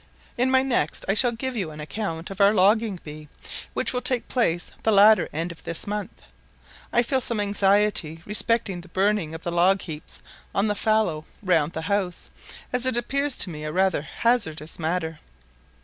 In 0.35 0.49
my 0.49 0.63
next 0.63 1.05
I 1.07 1.13
shall 1.13 1.31
give 1.31 1.55
you 1.55 1.69
an 1.69 1.79
account 1.79 2.31
of 2.31 2.41
our 2.41 2.55
logging 2.55 2.99
bee, 3.03 3.27
which 3.75 3.93
will 3.93 4.01
take 4.01 4.27
place 4.27 4.71
the 4.81 4.91
latter 4.91 5.29
end 5.31 5.51
of 5.51 5.63
this 5.63 5.85
month. 5.85 6.23
I 6.91 7.03
feel 7.03 7.21
some 7.21 7.39
anxiety 7.39 8.23
respecting 8.25 8.81
the 8.81 8.87
burning 8.87 9.35
of 9.35 9.43
the 9.43 9.51
log 9.51 9.83
heaps 9.83 10.23
on 10.55 10.65
the 10.65 10.73
fallow 10.73 11.25
round 11.43 11.73
the 11.73 11.83
house, 11.83 12.31
as 12.73 12.87
it 12.87 12.97
appears 12.97 13.37
to 13.37 13.51
me 13.51 13.63
rather 13.67 13.99
a 13.99 14.21
hazardous 14.23 14.79
matter. 14.79 15.19